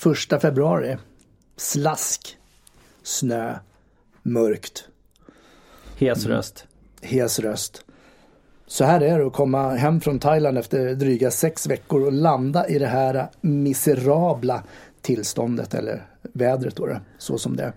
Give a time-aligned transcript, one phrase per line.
[0.00, 0.96] Första februari.
[1.56, 2.36] Slask.
[3.02, 3.54] Snö.
[4.22, 4.88] Mörkt.
[5.98, 6.66] Hes röst.
[7.00, 7.84] Hes röst.
[8.66, 12.68] Så här är det att komma hem från Thailand efter dryga sex veckor och landa
[12.68, 14.62] i det här miserabla
[15.00, 16.88] tillståndet eller vädret då,
[17.18, 17.72] så som det är.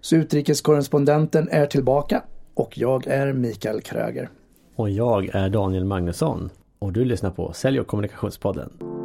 [0.00, 2.22] Så utrikeskorrespondenten är tillbaka
[2.54, 4.28] och jag är Mikael Kröger.
[4.76, 8.95] Och jag är Daniel Magnusson och du lyssnar på Sälj och kommunikationspodden.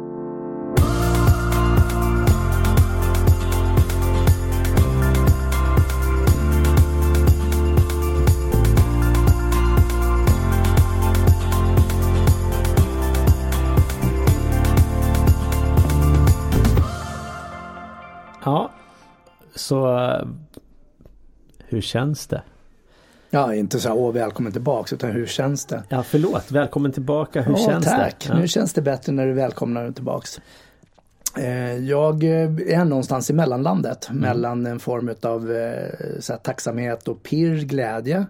[18.44, 18.70] Ja,
[19.54, 20.08] så
[21.58, 22.42] hur känns det?
[23.30, 25.82] Ja, inte så här, åh välkommen tillbaks, utan hur känns det?
[25.88, 27.98] Ja, förlåt, välkommen tillbaka, hur ja, känns tack.
[27.98, 28.04] det?
[28.04, 28.34] Tack, ja.
[28.34, 30.40] nu känns det bättre när du välkomnar tillbaks.
[31.38, 34.20] Eh, jag är någonstans i mellanlandet, mm.
[34.20, 38.26] mellan en form av eh, så här, tacksamhet och pirr, glädje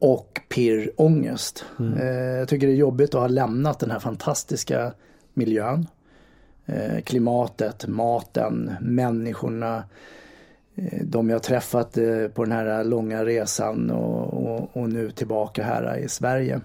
[0.00, 1.64] och pirr, ångest.
[1.78, 1.98] Mm.
[1.98, 4.92] Eh, jag tycker det är jobbigt att ha lämnat den här fantastiska
[5.34, 5.86] miljön.
[7.04, 9.84] Klimatet, maten, människorna,
[10.74, 15.64] Eh, de jag träffat eh, på den här långa resan och, och, och, nu tillbaka
[15.64, 16.60] här i Sverige.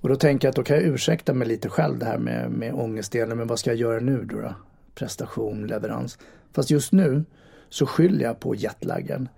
[0.00, 2.50] Och då tänker jag att då kan jag ursäkta mig lite själv det här med,
[2.50, 3.38] med ångestdelen.
[3.38, 4.54] Men vad ska jag göra nu då, då?
[4.94, 6.18] Prestation, leverans.
[6.52, 7.24] Fast just nu
[7.68, 9.28] så skyller jag på jetlaggen.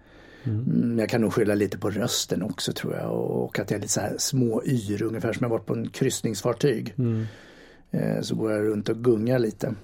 [0.45, 0.61] Mm.
[0.61, 0.99] mm.
[0.99, 3.93] Jag kan nog skylla lite på rösten också tror jag och att jag är lite
[3.93, 6.95] så här små yr ungefär som jag varit på en kryssningsfartyg.
[6.99, 7.27] Mm.
[7.95, 9.75] Eh, så går jag runt och gungar lite.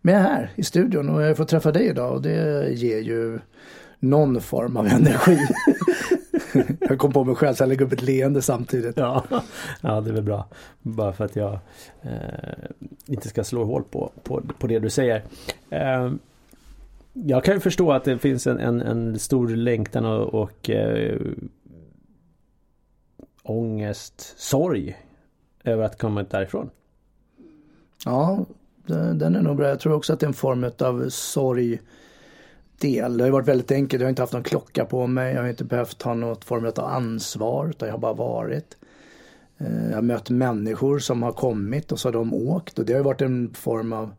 [0.00, 2.98] Men jag är här i studion och jag får träffa dig idag och det ger
[2.98, 3.38] ju
[3.98, 5.38] någon form av energi.
[6.80, 8.96] jag kom på mig själv så jag lägger upp ett leende samtidigt.
[8.96, 9.24] Ja,
[9.80, 10.48] ja det är väl bra.
[10.82, 11.58] Bara för att jag
[12.02, 12.64] eh,
[13.06, 15.24] inte ska slå hål på, på, på det du säger.
[15.70, 16.12] Eh,
[17.12, 21.20] jag kan ju förstå att det finns en, en, en stor längtan och, och eh,
[23.42, 24.96] ångest, sorg
[25.64, 26.70] över att komma därifrån.
[28.04, 28.46] Ja,
[29.14, 29.68] den är nog bra.
[29.68, 31.80] Jag tror också att det är en form av sorg
[32.80, 33.18] del.
[33.18, 34.00] Det har varit väldigt enkelt.
[34.00, 35.34] Jag har inte haft någon klocka på mig.
[35.34, 38.76] Jag har inte behövt ta något form av ansvar utan jag har bara varit.
[39.58, 42.92] Eh, jag har mött människor som har kommit och så har de åkt och det
[42.92, 44.10] har varit en form av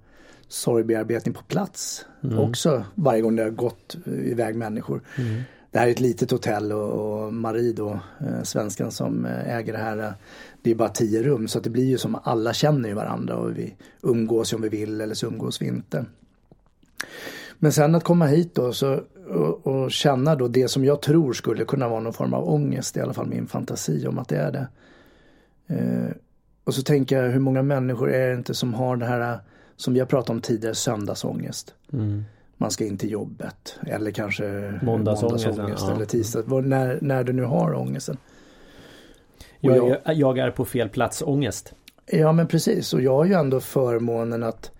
[0.47, 2.06] sorgbearbetning på plats.
[2.23, 2.39] Mm.
[2.39, 5.01] Också varje gång det har gått iväg människor.
[5.18, 5.41] Mm.
[5.72, 9.74] Det här är ett litet hotell och, och Marie då, eh, svenskan som eh, äger
[9.74, 10.12] det här eh,
[10.62, 13.57] det är bara tio rum så det blir ju som alla känner ju varandra och
[13.57, 16.06] vi umgås om vi vill eller så umgås vi inte.
[17.59, 19.00] Men sen att komma hit då så,
[19.30, 22.97] och, och, känna då det som jag tror skulle kunna vara någon form av ångest,
[22.97, 24.68] i alla fall min fantasi om att det är det.
[25.68, 26.16] Eh,
[26.63, 29.40] och så tänker jag hur många människor är det inte som har det här eh,
[29.75, 31.74] som vi har pratat om tidigare, söndagsångest.
[31.94, 32.24] Mm.
[32.62, 34.44] Man ska in till jobbet eller kanske
[34.84, 35.96] måndagsångest, måndagsångest ja.
[35.96, 38.18] eller tisdag, när, när du nu har ångesten.
[39.59, 41.74] Jag, jag, jag, är på fel plats ångest.
[42.06, 44.72] Ja men precis och jag har ju ändå förmånen att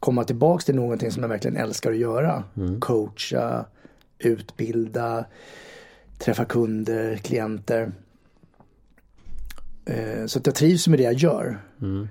[0.00, 2.44] komma tillbaks till någonting som jag verkligen älskar att göra.
[2.56, 2.80] Mm.
[2.80, 3.64] Coacha,
[4.18, 5.24] utbilda,
[6.18, 7.92] träffa kunder, klienter.
[9.84, 11.58] Eh, så att jag trivs med det jag gör.
[11.80, 12.08] Mm.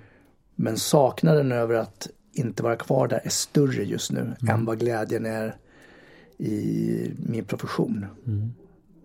[0.55, 4.35] Men saknaden över att inte vara kvar där är större just nu mm.
[4.49, 5.55] än vad glädjen är
[6.37, 8.05] i min profession.
[8.25, 8.53] Mm.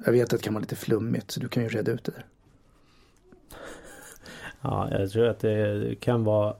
[0.04, 2.12] Jag vet att det kan vara lite flummigt så du kan ju reda ut det
[2.12, 2.24] där.
[4.60, 6.54] Ja, jag tror att det kan vara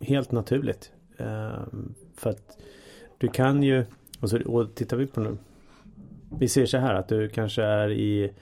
[0.00, 0.92] helt naturligt.
[1.18, 2.58] Ehm, för att
[3.18, 3.84] du kan ju,
[4.20, 5.36] och, så, och tittar vi på nu.
[6.38, 8.32] Vi ser så här att du kanske är i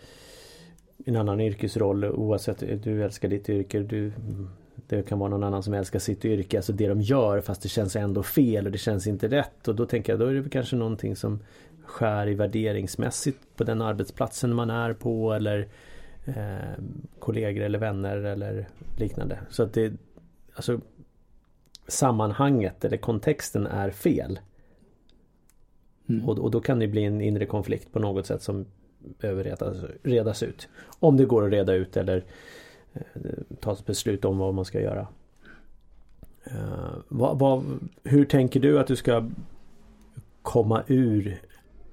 [1.05, 3.79] en annan yrkesroll oavsett du älskar ditt yrke.
[3.79, 4.13] Du,
[4.89, 7.69] det kan vara någon annan som älskar sitt yrke, alltså det de gör fast det
[7.69, 9.69] känns ändå fel och det känns inte rätt.
[9.69, 11.41] Och då tänker jag då är det kanske någonting som
[11.85, 15.69] skär i värderingsmässigt på den arbetsplatsen man är på eller
[16.25, 16.83] eh,
[17.19, 19.39] kollegor eller vänner eller liknande.
[19.51, 19.93] Så att det
[20.55, 20.81] alltså
[21.89, 24.39] sammanhanget eller kontexten är fel.
[26.09, 26.29] Mm.
[26.29, 28.67] Och, och, då kan det bli en inre konflikt på något sätt som
[28.99, 30.69] behöver redas, redas ut.
[30.99, 32.25] Om det går att reda ut eller
[33.61, 35.07] tas beslut om vad man ska göra.
[36.47, 37.65] Uh, vad, vad,
[38.05, 39.29] hur tänker du att du ska
[40.43, 41.41] komma ur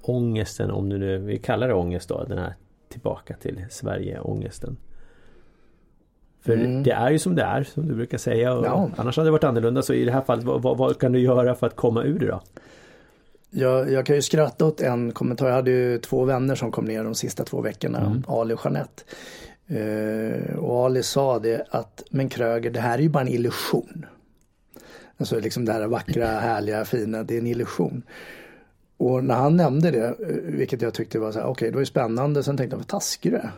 [0.02, 2.54] ångesten om du nu, vi kallar det ångest då, den här
[2.88, 4.76] tillbaka till Sverige-ångesten.
[6.40, 6.82] För mm.
[6.82, 8.48] det är ju som det är, som du brukar säga.
[8.48, 8.90] Ja.
[8.96, 9.82] Annars hade det varit annorlunda.
[9.82, 12.26] Så i det här fallet, vad, vad, kan du göra för att komma ur det
[12.26, 12.40] då?
[13.50, 15.46] Jag, jag kan ju skratta åt en kommentar.
[15.46, 18.24] Jag hade ju två vänner som kom ner de sista två veckorna, mm.
[18.28, 19.02] Ali och Jeanette.
[19.70, 24.06] Uh, och Ali sa det att, men Kröger, det här är ju bara en illusion.
[25.16, 28.02] Alltså liksom det här vackra, härliga, fina, det är en illusion.
[28.96, 30.14] Och när han nämnde det, eh,
[30.44, 32.78] vilket jag tyckte var så här, okej okay, det var ju spännande, sen tänkte jag
[32.78, 33.50] vad taskig du är.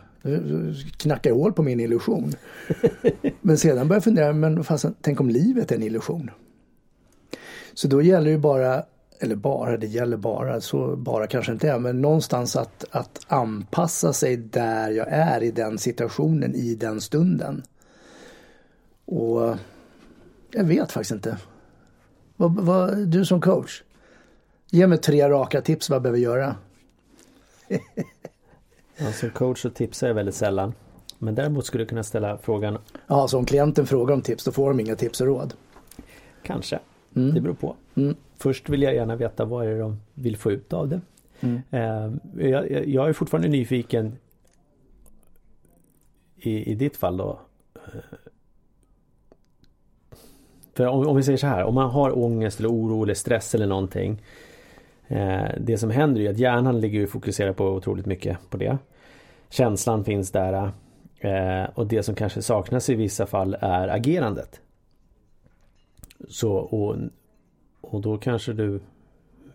[0.97, 2.33] Knackar hål på min illusion.
[3.41, 6.31] men sedan började jag fundera, men fast, tänk om livet är en illusion?
[7.73, 8.83] Så då gäller det bara,
[9.19, 14.13] eller bara, det gäller bara, så bara kanske inte är, men någonstans att, att anpassa
[14.13, 17.63] sig där jag är i den situationen, i den stunden.
[19.05, 19.57] Och
[20.51, 21.37] jag vet faktiskt inte.
[22.35, 23.83] Vad, vad, du som coach,
[24.69, 26.55] ge mig tre raka tips vad jag behöver göra.
[28.97, 30.73] ja, som coach så tipsar jag väldigt sällan.
[31.19, 32.77] Men däremot skulle du kunna ställa frågan.
[33.07, 35.53] Ja, så om klienten frågar om tips då får de inga tips och råd.
[36.43, 36.79] Kanske.
[37.17, 37.35] Mm.
[37.35, 37.75] Det beror på.
[37.95, 38.15] Mm.
[38.35, 41.01] Först vill jag gärna veta vad är det de vill få ut av det.
[41.39, 41.61] Mm.
[41.71, 44.17] Eh, jag, jag, är fortfarande nyfiken
[46.35, 47.39] i, i ditt fall då.
[47.75, 47.81] Eh,
[50.73, 53.55] för om, om, vi säger så här, om man har ångest eller oro eller stress
[53.55, 54.21] eller någonting.
[55.07, 58.77] Eh, det som händer är att hjärnan ligger och fokuserar på otroligt mycket på det.
[59.49, 60.71] Känslan finns där.
[61.73, 64.61] Och det som kanske saknas i vissa fall är agerandet.
[66.27, 66.95] Så, och,
[67.81, 68.79] och då kanske du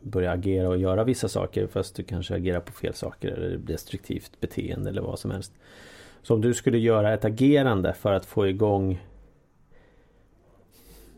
[0.03, 4.41] börjar agera och göra vissa saker fast du kanske agerar på fel saker eller destruktivt
[4.41, 5.53] beteende eller vad som helst.
[6.23, 9.01] Så om du skulle göra ett agerande för att få igång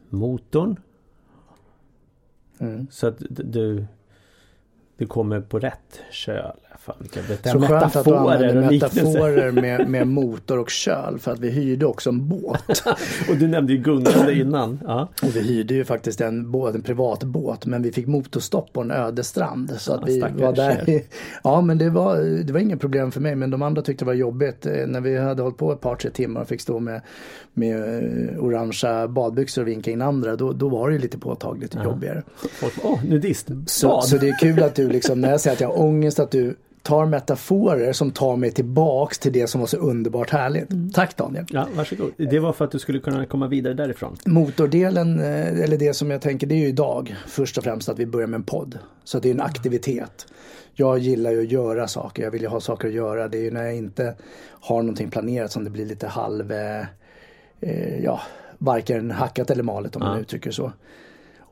[0.08, 0.76] motorn.
[2.58, 2.86] Mm.
[2.90, 3.86] Så att du
[4.96, 6.52] du kommer på rätt köl.
[6.84, 11.38] Fan, vilka så skönt att du använder metaforer med, med motor och köl för att
[11.38, 12.82] vi hyrde också en båt.
[13.28, 14.80] och du nämnde ju gungande innan.
[14.84, 15.08] Ja.
[15.22, 18.80] Och vi hyrde ju faktiskt en, båt, en privat båt men vi fick motorstopp på
[18.80, 19.72] en öde strand.
[19.78, 21.02] Så att vi var där.
[21.44, 24.06] ja men det var, det var inget problem för mig men de andra tyckte det
[24.06, 24.66] var jobbigt.
[24.66, 27.00] Eh, när vi hade hållit på ett par tre timmar och fick stå med,
[27.52, 31.84] med eh, orangea badbyxor och vinka in andra då, då var det lite påtagligt ja.
[31.84, 32.22] jobbigare.
[32.62, 33.50] Åh, oh, nudist.
[33.66, 36.18] Så, så det är kul att du liksom när jag säger att jag har ångest
[36.18, 40.72] att du tar metaforer som tar mig tillbaks till det som var så underbart härligt.
[40.72, 40.90] Mm.
[40.90, 41.44] Tack Daniel!
[41.48, 42.12] Ja, varsågod.
[42.16, 44.16] Det var för att du skulle kunna komma vidare därifrån.
[44.24, 47.98] Motordelen, eh, eller det som jag tänker, det är ju idag först och främst att
[47.98, 48.78] vi börjar med en podd.
[49.04, 50.26] Så det är en aktivitet.
[50.74, 53.28] Jag gillar ju att göra saker, jag vill ju ha saker att göra.
[53.28, 54.14] Det är ju när jag inte
[54.46, 56.84] har någonting planerat som det blir lite halv, eh,
[57.60, 58.20] eh ja,
[58.58, 60.08] varken hackat eller malet om ja.
[60.08, 60.72] man uttrycker så.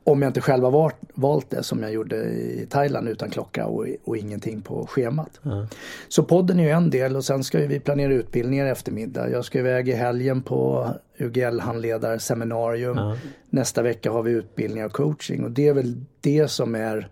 [0.05, 3.87] Om jag inte själv har valt det som jag gjorde i Thailand utan klocka och,
[4.05, 5.41] och ingenting på schemat.
[5.45, 5.67] Mm.
[6.09, 9.31] Så podden är ju en del och sen ska vi planera utbildningar eftermiddag.
[9.31, 12.99] Jag ska iväg i helgen på UGL-handledarseminarium.
[12.99, 13.17] Mm.
[13.51, 17.09] Nästa vecka har vi utbildning och coaching och det är väl det som är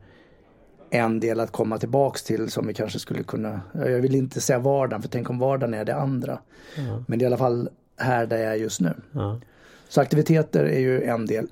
[0.90, 4.58] en del att komma tillbaks till som vi kanske skulle kunna, jag vill inte säga
[4.58, 6.38] vardagen för tänk om vardagen är det andra.
[6.76, 7.04] Mm.
[7.08, 8.94] Men det är i alla fall här där jag är just nu.
[9.88, 11.48] Så aktiviteter är ju en del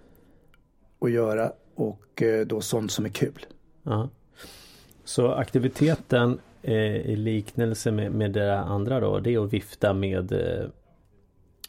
[1.01, 3.47] att göra och eh, då sånt som är kul.
[3.83, 4.09] Ja.
[5.05, 10.33] Så aktiviteten eh, i liknelse med, med det andra då det är att vifta med
[10.33, 10.69] eh,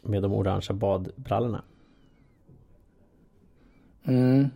[0.02, 1.62] med de orangea badbrallorna.
[4.04, 4.48] Mm.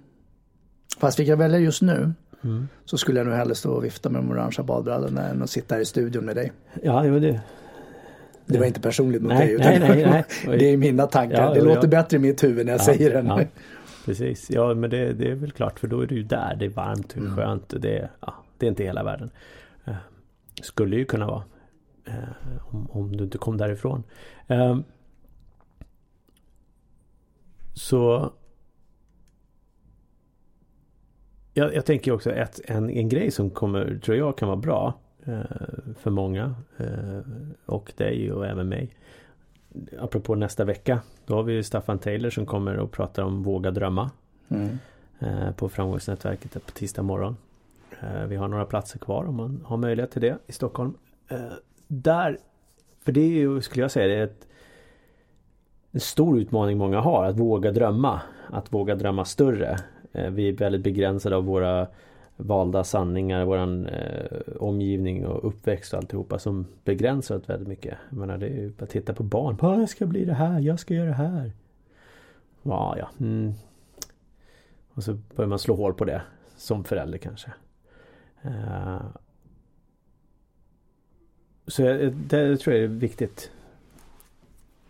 [0.99, 2.13] Fast fick jag välja just nu
[2.45, 2.69] mm.
[2.85, 5.75] så skulle jag nog hellre stå och vifta med de orangea badbrallorna än att sitta
[5.75, 6.53] här i studion med dig.
[6.83, 7.41] Ja, det var det.
[8.47, 10.59] Det var inte personligt mot nej, dig utan nej, nej, nej.
[10.59, 11.43] det är mina tankar.
[11.43, 11.91] Ja, det låter jag...
[11.91, 13.49] bättre i mitt huvud när jag ja, säger det.
[14.05, 16.57] Precis, ja men det, det, är väl klart för då är du ju där.
[16.57, 17.37] Det är varmt, det är mm.
[17.37, 17.75] skönt.
[17.79, 19.31] Det är, ja, det är inte hela världen.
[19.89, 19.95] Uh,
[20.63, 21.45] skulle ju kunna vara.
[22.09, 24.03] Uh, om, om du inte kom därifrån.
[24.51, 24.79] Uh,
[27.73, 28.33] så
[31.53, 35.01] jag, jag, tänker också att en, en grej som kommer, tror jag kan vara bra
[35.99, 36.55] för många
[37.67, 38.91] och dig och även mig
[39.99, 41.01] apropå nästa vecka.
[41.27, 44.11] Då har vi Staffan Taylor som kommer och pratar om Våga drömma.
[44.49, 44.79] Mm.
[45.19, 47.37] Eh, på Framgångsnätverket på tisdag morgon.
[48.01, 50.95] Eh, vi har några platser kvar om man har möjlighet till det i Stockholm.
[51.29, 51.39] Eh,
[51.87, 52.39] där,
[53.05, 54.47] för det är ju, skulle jag säga, det är ett,
[55.91, 57.25] en stor utmaning många har.
[57.25, 58.21] Att våga drömma.
[58.51, 59.79] Att våga drömma större.
[60.31, 61.87] Vi är väldigt begränsade av våra
[62.37, 67.99] valda sanningar, våran eh, omgivning och uppväxt och alltihopa som begränsar oss väldigt mycket.
[68.11, 69.59] Jag menar det är ju bara att titta på barn.
[69.61, 71.53] Ah, jag ska bli det här, jag ska göra det här.
[72.63, 73.09] Ja, ja.
[73.21, 73.53] Mm.
[74.95, 76.23] Och så börjar man slå hål på det
[76.57, 77.53] som förälder kanske.
[78.45, 79.03] Uh,
[81.67, 83.51] så det, det tror jag är viktigt.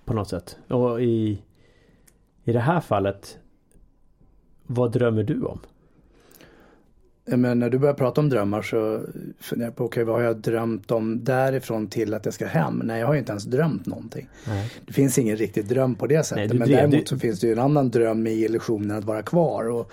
[0.05, 0.59] På något sätt.
[0.69, 1.43] Och i,
[2.45, 3.39] i det här fallet
[4.67, 5.61] Vad drömmer du om?
[7.27, 9.01] Men när du börjar prata om drömmar så
[9.41, 12.83] funderar jag på, okay, vad har jag drömt om därifrån till att jag ska hem?
[12.85, 14.29] Nej, jag har ju inte ens drömt någonting.
[14.47, 14.71] Nej.
[14.87, 16.49] Det finns ingen riktig dröm på det sättet.
[16.49, 19.69] Nej, men däremot så finns det ju en annan dröm i illusionen att vara kvar
[19.69, 19.93] och,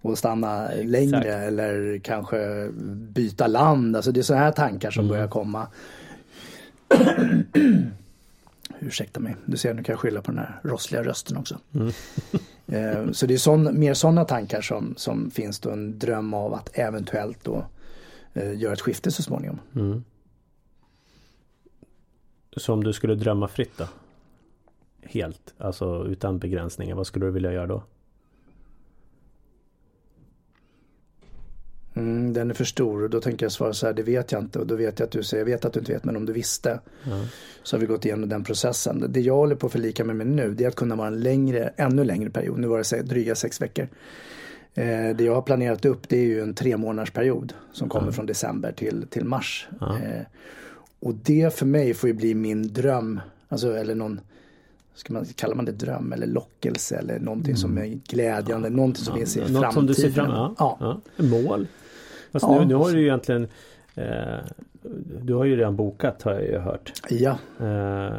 [0.00, 0.88] och stanna Exakt.
[0.88, 3.96] längre eller kanske byta land.
[3.96, 5.10] Alltså det är sådana här tankar som mm.
[5.10, 5.66] börjar komma.
[8.80, 11.58] Ursäkta mig, du ser nu kan jag skylla på den här rossliga rösten också.
[11.74, 11.92] Mm.
[12.66, 16.54] Eh, så det är sån, mer sådana tankar som, som finns då en dröm av
[16.54, 17.64] att eventuellt då
[18.34, 19.60] eh, göra ett skifte så småningom.
[19.74, 20.04] Mm.
[22.56, 23.88] Så om du skulle drömma fritt då?
[25.02, 27.82] Helt, alltså utan begränsningar, vad skulle du vilja göra då?
[31.94, 34.42] Mm, den är för stor och då tänker jag svara så här, det vet jag
[34.42, 36.16] inte och då vet jag att du säger, jag vet att du inte vet men
[36.16, 36.80] om du visste.
[37.06, 37.26] Mm.
[37.62, 39.04] Så har vi gått igenom den processen.
[39.08, 41.20] Det jag håller på att förlika mig med nu det är att kunna vara en
[41.20, 42.58] längre, ännu längre period.
[42.58, 43.88] Nu var det dryga sex veckor.
[44.74, 48.02] Eh, det jag har planerat upp det är ju en tre månaders period som kommer
[48.02, 48.14] mm.
[48.14, 49.68] från december till, till mars.
[49.80, 50.26] Eh,
[51.00, 54.20] och det för mig får ju bli min dröm, alltså eller någon
[54.94, 57.56] ska man, kallar man det dröm eller lockelse eller någonting mm.
[57.56, 58.76] som är glädjande, ja.
[58.76, 59.18] någonting som ja.
[59.18, 59.62] finns i framtiden.
[59.62, 60.56] Något som du ser fram emot?
[60.58, 60.76] Ja.
[60.80, 61.24] ja.
[61.24, 61.66] Mål?
[62.32, 62.58] Fast ja.
[62.58, 63.48] nu, nu har du ju egentligen
[63.94, 64.38] eh,
[65.22, 66.92] Du har ju redan bokat har jag ju hört.
[67.08, 67.38] Ja.
[67.60, 68.14] Eh,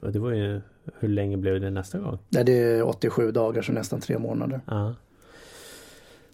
[0.00, 0.60] det var ju
[0.98, 2.18] Hur länge blev det nästa gång?
[2.28, 4.60] Nej, det är 87 dagar så nästan tre månader.
[4.66, 4.94] Ja.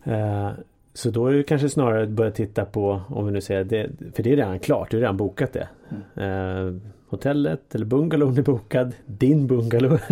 [0.05, 0.51] Eh,
[0.95, 3.91] så då är det kanske snarare att börja titta på om vi nu säger det
[4.15, 5.69] För det är redan klart, du har redan bokat det.
[6.15, 6.77] Mm.
[6.77, 8.93] Eh, hotellet eller bungalowen är bokad.
[9.07, 9.93] Din bungalow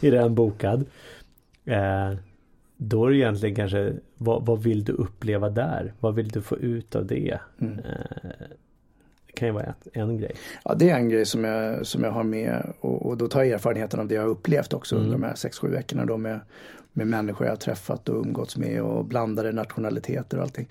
[0.00, 0.84] är redan bokad.
[2.84, 5.92] Då är det egentligen kanske vad, vad, vill du uppleva där?
[6.00, 7.38] Vad vill du få ut av det?
[7.60, 7.78] Mm.
[7.78, 8.46] Eh,
[9.26, 10.32] det kan ju vara en grej.
[10.64, 13.42] Ja det är en grej som jag, som jag har med och, och då tar
[13.42, 15.04] jag erfarenheten av det jag har upplevt också mm.
[15.04, 16.40] under de här 6-7 veckorna då med,
[16.92, 20.68] med människor jag har träffat och umgåtts med och blandade nationaliteter och allting.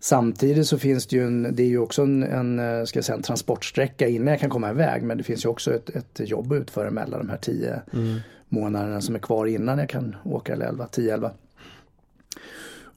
[0.00, 3.04] Samtidigt så finns det ju en, det är ju också en, en, eh, ska jag
[3.04, 6.28] säga, en transportsträcka innan jag kan komma iväg men det finns ju också ett, ett
[6.30, 8.20] jobb att utföra mellan de här tio mm.
[8.50, 11.30] Månaderna som är kvar innan jag kan åka, eller 11, 10-11.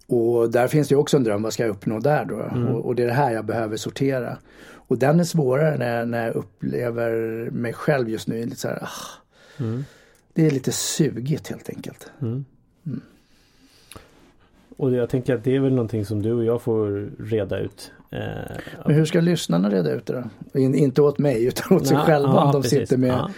[0.07, 2.41] Och där finns det också en dröm, vad ska jag uppnå där då?
[2.41, 2.67] Mm.
[2.67, 4.37] Och, och, det är det här jag behöver sortera.
[4.87, 7.11] Och den är svårare när, när jag upplever
[7.51, 8.45] mig själv just nu.
[8.45, 9.85] Lite så här, ah, mm.
[10.33, 12.11] Det är lite sugigt helt enkelt.
[12.21, 12.45] Mm.
[12.85, 13.01] mm.
[14.77, 17.91] Och jag tänker att det är väl någonting som du och jag får reda ut.
[18.11, 18.19] Eh,
[18.85, 20.59] Men hur ska lyssnarna reda ut det då?
[20.59, 22.79] In, inte åt mig utan åt sig själva om de precis.
[22.79, 23.29] sitter med, ja.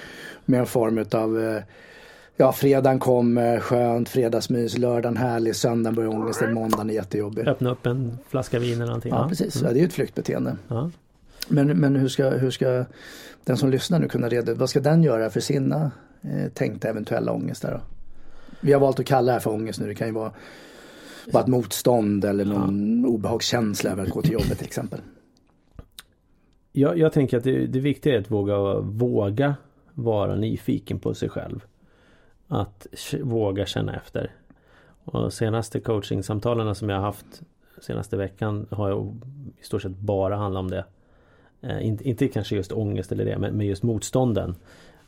[0.45, 1.61] med en form av eh,
[2.37, 7.47] Ja, fredagen kom skönt, fredagsmys, lördagen härlig, söndagen börjar ångesten, måndagen är jättejobbig.
[7.47, 9.11] Öppna upp en flaska vin eller någonting.
[9.11, 9.29] Ja, ja.
[9.29, 9.55] precis.
[9.55, 9.67] Mm.
[9.67, 10.57] Ja, det är ju ett flyktbeteende.
[10.67, 10.91] Ja.
[11.47, 12.85] Men, men hur, ska, hur ska
[13.43, 16.89] den som lyssnar nu kunna reda ut, vad ska den göra för sina eh, tänkta
[16.89, 17.81] eventuella ångestar då?
[18.61, 20.31] Vi har valt att kalla det här för ångest nu, det kan ju vara
[21.33, 23.09] bara ett motstånd eller någon ja.
[23.09, 24.99] obehagskänsla över att gå till jobbet till exempel.
[26.71, 29.55] Jag, jag tänker att det, det viktiga är att våga, våga
[29.93, 31.65] vara nyfiken på sig själv.
[32.47, 32.87] Att
[33.21, 34.31] våga känna efter.
[35.03, 37.41] Och senaste coachingsamtalen som jag har haft
[37.81, 39.21] senaste veckan har jag
[39.61, 40.85] i stort sett bara handlat om det.
[41.61, 44.55] Eh, inte, inte kanske just ångest eller det, men, men just motstånden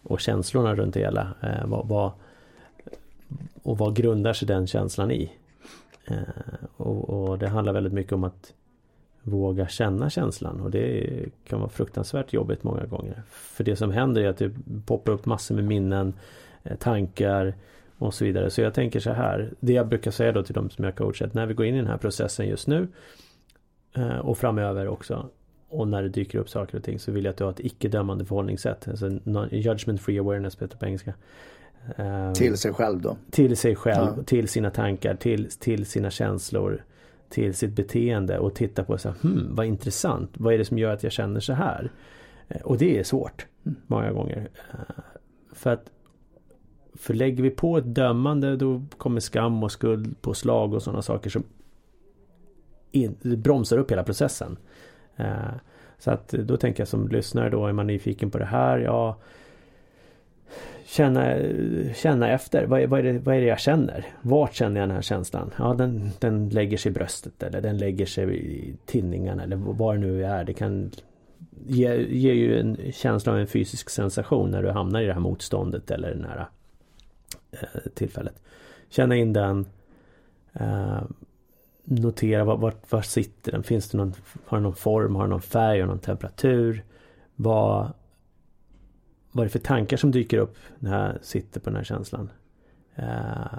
[0.04, 1.34] och känslorna runt det hela.
[1.42, 2.12] Eh, vad, vad,
[3.64, 5.32] och vad grundar sig den känslan i?
[6.06, 6.18] Eh,
[6.78, 8.54] och, och, det handlar väldigt mycket om att
[9.22, 11.10] våga känna känslan och det
[11.48, 13.24] kan vara fruktansvärt jobbigt många gånger.
[13.30, 14.52] För det som händer är att det
[14.86, 16.14] poppar upp massor med minnen,
[16.76, 17.54] tankar
[17.98, 18.50] och så vidare.
[18.50, 21.34] Så jag tänker så här, det jag brukar säga då till de som jag coachat,
[21.34, 22.88] när vi går in i den här processen just nu
[23.96, 25.30] eh, och framöver också
[25.70, 27.60] och när det dyker upp saker och ting så vill jag att du har ett
[27.60, 28.88] icke-dömande förhållningssätt.
[28.88, 29.20] Alltså
[29.52, 31.14] judgment free awareness på engelska.
[31.96, 33.18] Ehm, till sig själv då?
[33.32, 34.24] Till sig själv, ja.
[34.24, 36.84] till sina tankar, till, till sina känslor,
[37.30, 40.78] till sitt beteende och titta på så här, hmm, vad intressant, vad är det som
[40.78, 41.92] gör att jag känner så här?
[42.48, 43.76] Eh, och det är svårt mm.
[43.88, 44.50] många gånger.
[44.72, 45.04] Eh,
[45.54, 45.90] för att
[46.98, 51.02] för lägger vi på ett dömande då kommer skam och skuld på slag och sådana
[51.02, 51.44] saker som
[52.92, 54.58] in, bromsar upp hela processen.
[55.16, 55.52] Eh,
[56.00, 59.18] så att då tänker jag som lyssnare då, är man nyfiken på det här, ja
[60.86, 61.36] känna,
[61.96, 62.66] känna efter.
[62.66, 64.06] Vad är, vad, är det, vad är det jag känner?
[64.22, 65.52] Vart känner jag den här känslan?
[65.58, 69.94] Ja, den, den lägger sig i bröstet eller den lägger sig i tinningarna eller var
[69.94, 70.44] det nu är.
[70.44, 70.92] Det kan
[71.68, 75.20] ge, ge ju en känsla av en fysisk sensation när du hamnar i det här
[75.20, 76.46] motståndet eller den här
[77.52, 78.42] Eh, tillfället.
[78.90, 79.66] Känna in den.
[80.54, 81.02] Eh,
[81.84, 83.64] notera var, var, var sitter den?
[83.64, 84.14] Finns det någon,
[84.46, 85.16] har den någon form?
[85.16, 85.80] Har den någon färg?
[85.80, 86.84] Har någon temperatur?
[87.36, 87.94] Vad
[89.32, 92.30] vad är det för tankar som dyker upp när jag sitter på den här känslan?
[92.96, 93.58] Eh,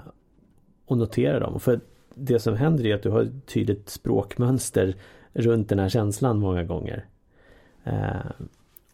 [0.85, 1.59] och notera dem.
[1.59, 1.79] För
[2.15, 4.95] det som händer är att du har ett tydligt språkmönster
[5.33, 7.05] runt den här känslan många gånger.
[7.83, 8.31] Eh,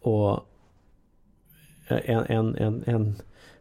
[0.00, 0.48] och
[1.88, 3.16] en, en, en, en,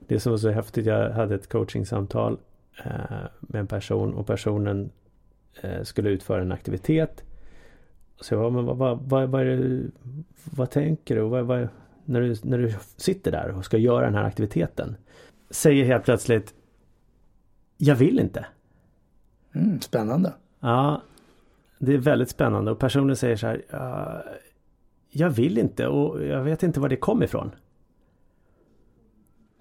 [0.07, 2.37] det som var så häftigt, jag hade ett coachingsamtal
[2.85, 4.91] eh, med en person och personen
[5.61, 7.23] eh, skulle utföra en aktivitet.
[8.21, 9.81] Så jag bara, men vad, vad, vad, vad, det,
[10.43, 11.21] vad tänker du?
[11.21, 11.67] Vad, vad,
[12.05, 12.35] när du?
[12.43, 14.95] När du sitter där och ska göra den här aktiviteten.
[15.49, 16.53] Säger helt plötsligt
[17.77, 18.45] Jag vill inte.
[19.55, 20.33] Mm, spännande.
[20.59, 21.01] Ja,
[21.79, 23.61] det är väldigt spännande och personen säger så här.
[25.09, 27.51] Jag vill inte och jag vet inte var det kom ifrån.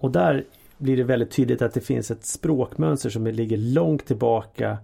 [0.04, 0.44] Och där
[0.78, 4.78] blir det väldigt tydligt att det finns ett språkmönster som ligger långt tillbaka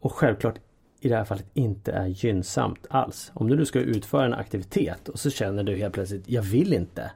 [0.00, 0.58] och självklart
[1.00, 3.32] i det här fallet inte är gynnsamt alls.
[3.34, 6.72] Om du nu ska utföra en aktivitet och så känner du helt plötsligt Jag vill
[6.72, 7.10] inte.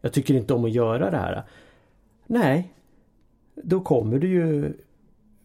[0.00, 1.42] Jag tycker inte om att göra det här.
[2.26, 2.74] Nej,
[3.54, 4.72] då kommer du ju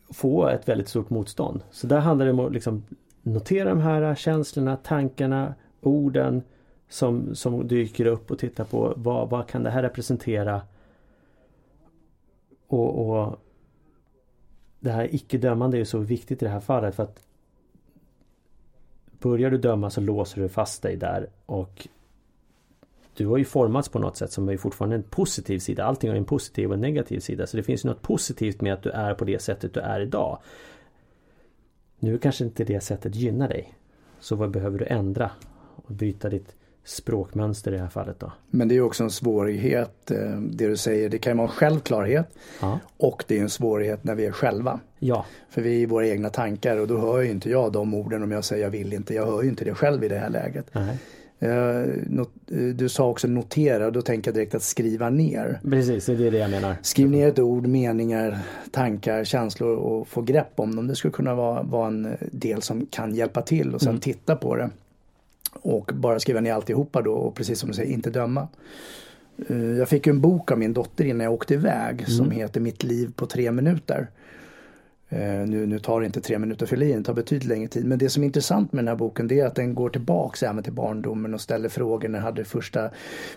[0.09, 1.61] få ett väldigt stort motstånd.
[1.71, 2.83] Så där handlar det om att liksom
[3.21, 6.43] notera de här känslorna, tankarna, orden
[6.89, 10.61] som, som dyker upp och titta på vad, vad kan det här representera?
[12.71, 13.39] Och, och
[14.79, 17.23] det här icke-dömande är så viktigt i det här fallet för att
[19.19, 21.87] Börjar du döma så låser du fast dig där och
[23.13, 25.83] Du har ju formats på något sätt som är fortfarande en positiv sida.
[25.83, 27.47] Allting har en positiv och en negativ sida.
[27.47, 29.99] Så det finns ju något positivt med att du är på det sättet du är
[29.99, 30.39] idag.
[31.99, 33.73] Nu kanske inte det sättet gynnar dig.
[34.19, 35.31] Så vad behöver du ändra?
[35.75, 38.31] Och byta ditt språkmönster i det här fallet då.
[38.49, 42.27] Men det är också en svårighet, eh, det du säger, det kan vara en självklarhet
[42.61, 42.79] ja.
[42.97, 44.79] och det är en svårighet när vi är själva.
[44.99, 45.25] Ja.
[45.49, 48.23] För vi är i våra egna tankar och då hör ju inte jag de orden
[48.23, 49.13] om jag säger jag vill inte.
[49.13, 50.65] Jag hör ju inte det själv i det här läget.
[50.71, 50.97] Nej.
[51.39, 51.83] Eh,
[52.75, 55.59] du sa också notera och då tänker jag direkt att skriva ner.
[55.69, 56.75] Precis, det är det jag menar.
[56.81, 58.39] Skriv ner ett ord, meningar,
[58.71, 60.87] tankar, känslor och få grepp om dem.
[60.87, 64.01] Det skulle kunna vara, vara en del som kan hjälpa till och sen mm.
[64.01, 64.69] titta på det.
[65.61, 68.47] Och bara skriva ner alltihopa då och precis som du säger inte döma.
[69.49, 72.05] Eh, jag fick en bok av min dotter innan jag åkte iväg mm.
[72.05, 74.07] som heter Mitt liv på tre minuter.
[75.13, 77.85] Uh, nu, nu tar det inte tre minuter för livet, det tar betydligt längre tid.
[77.85, 80.43] Men det som är intressant med den här boken det är att den går tillbaks
[80.43, 82.09] även till barndomen och ställer frågor.
[82.09, 82.89] När hade du första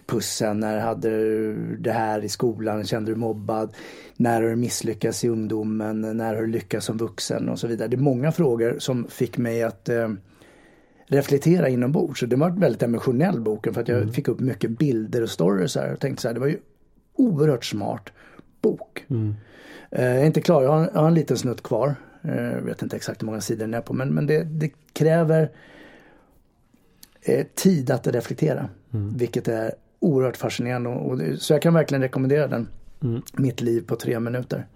[0.07, 0.61] pussen?
[0.61, 2.85] När hade du det här i skolan?
[2.85, 3.73] Kände du mobbad?
[4.17, 6.01] När har du misslyckats i ungdomen?
[6.01, 7.49] När har du lyckats som vuxen?
[7.49, 7.89] Och så vidare.
[7.89, 10.09] Det är många frågor som fick mig att uh,
[11.07, 12.21] reflektera inombords.
[12.21, 14.13] Så det var väldigt emotionell boken för att jag mm.
[14.13, 15.89] fick upp mycket bilder och stories här.
[15.89, 16.59] Jag tänkte så här, det var ju
[17.15, 18.13] oerhört smart
[18.61, 19.05] bok.
[19.09, 19.35] Mm.
[19.91, 21.95] Eh, jag är inte klar, jag har, jag har en liten snutt kvar.
[22.23, 24.71] Eh, jag vet inte exakt hur många sidor den är på men, men det, det
[24.93, 25.51] kräver
[27.23, 28.69] eh, tid att reflektera.
[28.93, 29.17] Mm.
[29.17, 30.89] Vilket är oerhört fascinerande.
[30.89, 32.69] Och, och, så jag kan verkligen rekommendera den.
[33.03, 33.23] Mm.
[33.33, 34.67] Mitt liv på tre minuter.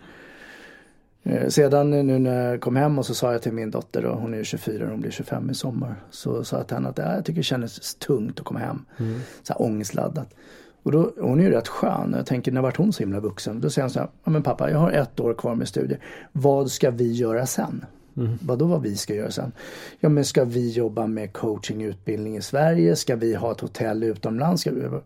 [1.29, 4.09] Eh, sedan nu när jag kom hem och så sa jag till min dotter, då,
[4.09, 5.95] hon är 24 och hon blir 25 i sommar.
[6.11, 8.85] Så sa jag till henne att jag tycker det kändes tungt att komma hem.
[8.99, 9.21] Mm.
[9.43, 10.35] Så här ångestladdat.
[10.83, 12.15] Och då, hon är ju rätt skön.
[12.17, 13.61] Jag tänker, när vart hon så himla vuxen?
[13.61, 16.01] Då säger hon så här, ja men pappa jag har ett år kvar med studier.
[16.33, 17.85] Vad ska vi göra sen?
[18.17, 18.39] Mm.
[18.43, 19.53] Vadå vad vi ska göra sen?
[20.01, 22.97] Ja men ska vi jobba med coaching utbildning i Sverige?
[22.97, 24.61] Ska vi ha ett hotell utomlands?
[24.61, 24.81] Ska vi...
[24.81, 25.03] Jag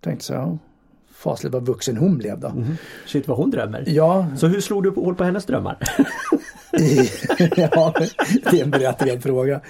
[0.00, 0.58] tänkte så här,
[1.18, 2.48] fasligt vad vuxen hon blev då.
[2.48, 2.76] Mm.
[3.06, 3.84] Shit vad hon drömmer.
[3.86, 4.26] Ja.
[4.36, 5.78] Så hur slog du hål på hennes drömmar?
[7.56, 7.94] ja,
[8.50, 9.60] det är en berättigad fråga.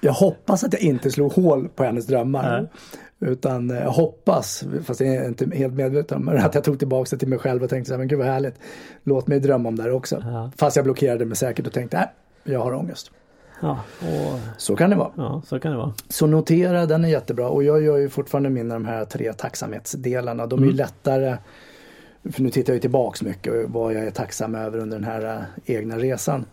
[0.00, 2.58] Jag hoppas att jag inte slog hål på hennes drömmar.
[2.58, 2.68] Mm.
[3.20, 7.18] Utan jag hoppas, fast jag är inte helt medveten om att jag tog tillbaka det
[7.18, 8.54] till mig själv och tänkte så här, men gud vad härligt.
[9.02, 10.22] Låt mig drömma om det här också.
[10.24, 10.50] Ja.
[10.56, 12.08] Fast jag blockerade mig säkert och tänkte, nej,
[12.54, 13.10] jag har ångest.
[13.60, 14.38] Ja, och...
[14.58, 15.10] Så kan det vara.
[15.16, 15.94] Ja, så kan det vara.
[16.08, 20.46] Så notera, den är jättebra och jag gör ju fortfarande mina de här tre tacksamhetsdelarna.
[20.46, 20.76] De är Mm.
[20.76, 21.36] lättare,
[22.32, 25.36] för nu tittar jag tillbaks mycket och vad jag är tacksam över under den här
[25.66, 26.44] äh, egna resan.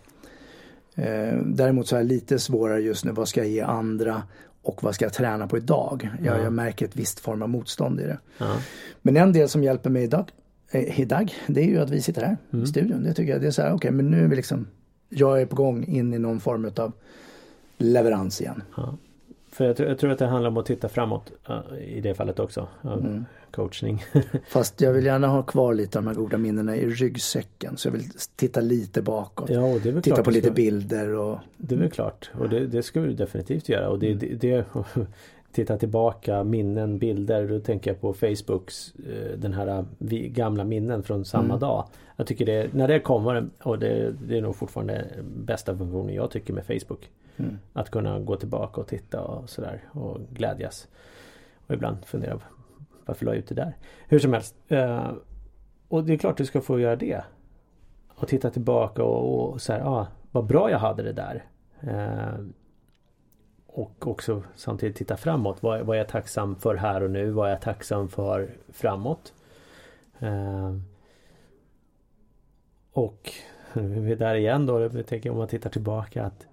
[0.94, 4.22] Eh, däremot så är det lite svårare just nu, vad ska jag ge andra
[4.62, 6.10] och vad ska jag träna på idag?
[6.22, 6.42] Jag, Ja.
[6.42, 8.18] jag märker ett visst form av motstånd i det.
[8.38, 8.56] Ja.
[9.02, 10.30] Men en del som hjälper mig idag,
[10.70, 12.64] eh, idag det är ju att vi sitter här Mm.
[12.64, 13.02] i studion.
[13.04, 14.66] Det tycker jag, det är så här, okej men nu är vi liksom,
[15.14, 16.92] jag är på gång in i någon form av
[17.78, 18.62] leverans igen.
[18.76, 18.94] Ja.
[19.50, 21.32] För jag, tror- jag tror att det handlar om att titta framåt
[21.86, 22.68] i det fallet också.
[22.84, 23.24] Mm.
[23.50, 24.04] Coachning.
[24.48, 27.76] Fast jag vill gärna ha kvar lite av de här goda minnena i ryggsäcken.
[27.76, 28.04] Så jag vill
[28.36, 29.50] titta lite bakåt.
[29.50, 32.30] ja, och det är väl titta klart på lite bilder och Det är väl klart.
[32.38, 33.88] Och det, det ska vi definitivt göra.
[33.88, 34.18] Och det, Mm.
[34.18, 34.64] det, det
[35.54, 37.48] Titta tillbaka, minnen, bilder.
[37.48, 41.58] Då tänker jag på Facebooks eh, Den här eh, gamla minnen från samma Mm.
[41.58, 41.86] dag.
[42.16, 46.30] Jag tycker det, när det kommer och det, det är nog fortfarande bästa funktionen jag
[46.30, 47.10] tycker med Facebook.
[47.36, 47.58] Mm.
[47.72, 50.88] Att kunna gå tillbaka och titta och sådär och glädjas.
[51.66, 52.40] Och ibland fundera
[53.06, 53.76] varför la jag ut det där?
[54.08, 54.56] Hur som helst.
[54.68, 55.10] Eh,
[55.88, 57.24] och det är klart du ska få göra det.
[58.16, 61.44] och titta tillbaka och, och så här, ah, vad bra jag hade det där.
[63.76, 65.62] Och också samtidigt titta framåt.
[65.62, 67.30] Vad, vad är jag tacksam för här och nu?
[67.30, 69.34] Vad är jag tacksam för framåt?
[70.18, 70.76] Eh,
[72.92, 73.32] och
[73.72, 74.80] vi är där igen då.
[74.80, 76.46] Jag tänker om man tittar tillbaka att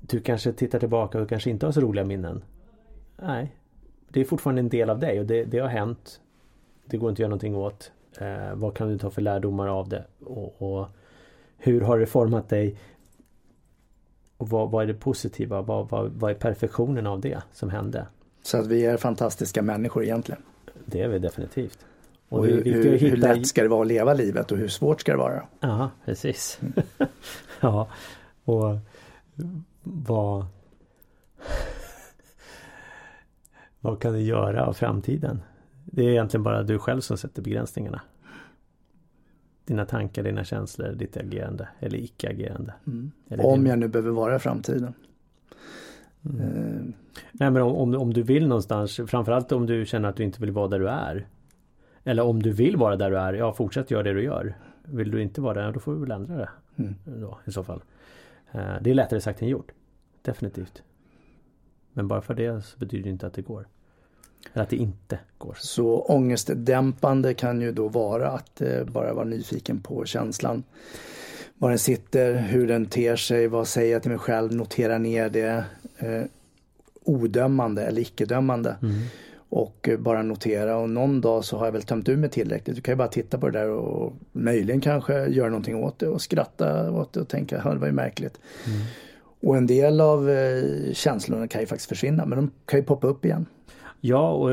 [0.00, 2.44] du kanske tittar tillbaka och kanske inte har så roliga minnen.
[3.16, 3.56] Nej.
[4.08, 6.20] Det är fortfarande en del av dig och det, det har hänt.
[6.84, 7.92] Det går inte att göra någonting åt.
[8.20, 10.04] Eh, vad kan du ta för lärdomar av det?
[10.20, 10.88] Och, och
[11.56, 12.76] hur har det format dig?
[14.36, 15.62] Och vad, vad är det positiva?
[15.62, 18.06] Vad, vad, vad är perfektionen av det som hände?
[18.42, 20.42] Så att vi är fantastiska människor egentligen.
[20.84, 21.78] Det är vi definitivt.
[22.28, 23.06] Och, och hur, vi, hur, hitta...
[23.06, 25.42] hur, lätt ska det vara att leva livet och hur svårt ska det vara?
[25.60, 26.58] Ja, precis.
[26.62, 26.72] Mm.
[27.60, 27.88] ja,
[28.44, 28.76] och
[29.82, 30.46] vad
[33.80, 35.42] vad kan du göra av framtiden?
[35.84, 38.00] Det är egentligen bara du själv som sätter begränsningarna.
[39.66, 42.74] Dina tankar, dina känslor, ditt agerande eller icke-agerande.
[42.86, 43.12] Mm.
[43.28, 43.70] Om din...
[43.70, 44.94] jag nu behöver vara i framtiden.
[46.24, 46.40] Mm.
[46.40, 46.92] Uh...
[47.32, 50.50] Nej men om, om du vill någonstans, framförallt om du känner att du inte vill
[50.50, 51.26] vara där du är.
[52.04, 54.54] Eller om du vill vara där du är, ja fortsätt göra det du gör.
[54.84, 56.48] Vill du inte vara där, då får vi väl ändra det.
[56.76, 56.94] Mm.
[57.04, 57.82] Då, I så fall.
[58.54, 59.72] Uh, det är lättare sagt än gjort.
[60.22, 60.82] Definitivt.
[61.92, 63.66] Men bara för det så betyder det inte att det går.
[64.52, 65.56] Eller att det inte går.
[65.60, 70.62] Så ångestdämpande kan ju då vara att eh, bara vara nyfiken på känslan.
[71.58, 75.28] Var den sitter, hur den ter sig, vad säger jag till mig själv, notera ner
[75.28, 75.64] det.
[75.98, 76.22] Eh,
[77.06, 78.76] odömande eller icke-dömande.
[78.82, 78.94] Mm.
[79.48, 82.76] Och eh, bara notera och någon dag så har jag väl tömt ur mig tillräckligt.
[82.76, 86.08] Du kan ju bara titta på det där och möjligen kanske göra någonting åt det
[86.08, 88.38] och skratta åt det och tänka, det var ju märkligt.
[88.66, 88.78] Mm.
[89.40, 93.06] Och en del av eh, känslorna kan ju faktiskt försvinna men de kan ju poppa
[93.06, 93.46] upp igen.
[94.06, 94.50] Ja, och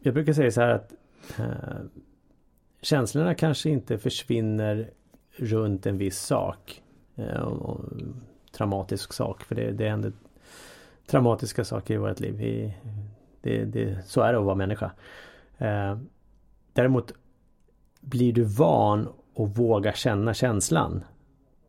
[0.00, 0.92] jag brukar säga så här att
[1.38, 1.80] eh,
[2.82, 4.90] känslorna kanske inte försvinner
[5.36, 6.82] runt en viss sak.
[7.16, 7.84] Eh, och, och,
[8.52, 10.12] traumatisk sak, för det, det händer
[11.06, 12.34] traumatiska saker i vårt liv.
[12.34, 12.74] Vi,
[13.40, 14.92] det, det, så är det att vara människa.
[15.58, 15.98] Eh,
[16.72, 17.12] däremot
[18.00, 21.04] blir du van och vågar känna känslan.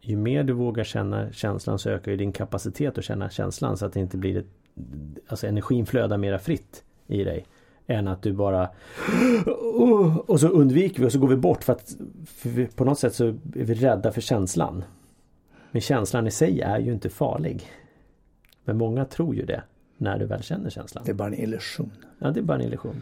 [0.01, 3.85] Ju mer du vågar känna känslan så ökar ju din kapacitet att känna känslan så
[3.85, 4.62] att det inte blir ett
[5.27, 7.45] alltså energin flödar mera fritt i dig.
[7.87, 8.69] Än att du bara
[10.25, 12.99] och så undviker vi och så går vi bort för att för vi, på något
[12.99, 14.83] sätt så är vi rädda för känslan.
[15.71, 17.67] Men känslan i sig är ju inte farlig.
[18.65, 19.63] Men många tror ju det
[19.97, 21.03] när du väl känner känslan.
[21.05, 21.91] Det är bara en illusion.
[22.19, 23.01] Ja, det är bara en illusion.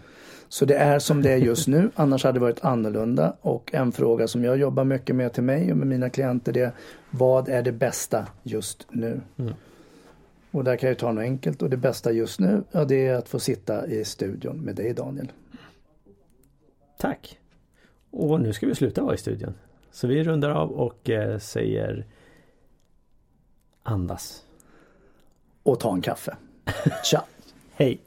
[0.50, 3.36] Så det är som det är just nu, annars hade det varit annorlunda.
[3.42, 6.62] Och en fråga som jag jobbar mycket med till mig och med mina klienter det
[6.62, 6.72] är
[7.10, 9.22] Vad är det bästa just nu?
[9.38, 9.54] Mm.
[10.52, 13.16] Och där kan jag ta något enkelt och det bästa just nu, ja, det är
[13.16, 15.32] att få sitta i studion med dig Daniel.
[16.98, 17.40] Tack!
[18.12, 19.54] Och nu ska vi sluta vara i studion.
[19.92, 22.06] Så vi rundar av och eh, säger
[23.84, 24.46] andas.
[25.64, 26.36] Och ta en kaffe.
[27.04, 27.26] Tja!
[27.76, 28.02] Hej!